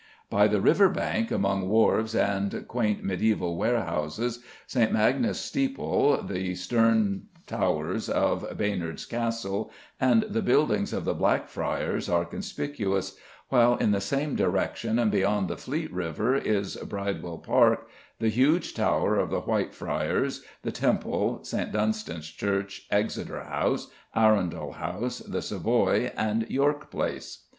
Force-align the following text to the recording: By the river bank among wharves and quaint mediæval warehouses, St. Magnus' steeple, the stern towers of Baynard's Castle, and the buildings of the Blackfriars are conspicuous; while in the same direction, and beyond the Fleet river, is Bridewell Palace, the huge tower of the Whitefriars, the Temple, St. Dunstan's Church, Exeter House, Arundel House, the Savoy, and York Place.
By 0.31 0.47
the 0.47 0.59
river 0.61 0.89
bank 0.89 1.29
among 1.29 1.69
wharves 1.69 2.15
and 2.15 2.65
quaint 2.67 3.05
mediæval 3.05 3.55
warehouses, 3.55 4.39
St. 4.65 4.91
Magnus' 4.91 5.39
steeple, 5.39 6.23
the 6.23 6.55
stern 6.55 7.27
towers 7.45 8.09
of 8.09 8.57
Baynard's 8.57 9.05
Castle, 9.05 9.71
and 9.99 10.23
the 10.23 10.41
buildings 10.41 10.91
of 10.91 11.05
the 11.05 11.13
Blackfriars 11.13 12.09
are 12.09 12.25
conspicuous; 12.25 13.15
while 13.49 13.75
in 13.75 13.91
the 13.91 14.01
same 14.01 14.35
direction, 14.35 14.97
and 14.97 15.11
beyond 15.11 15.47
the 15.49 15.55
Fleet 15.55 15.93
river, 15.93 16.33
is 16.35 16.77
Bridewell 16.77 17.37
Palace, 17.37 17.81
the 18.17 18.29
huge 18.29 18.73
tower 18.73 19.17
of 19.17 19.29
the 19.29 19.41
Whitefriars, 19.41 20.41
the 20.63 20.71
Temple, 20.71 21.43
St. 21.43 21.71
Dunstan's 21.71 22.27
Church, 22.29 22.87
Exeter 22.89 23.43
House, 23.43 23.91
Arundel 24.15 24.71
House, 24.71 25.19
the 25.19 25.43
Savoy, 25.43 26.11
and 26.17 26.49
York 26.49 26.89
Place. 26.89 27.43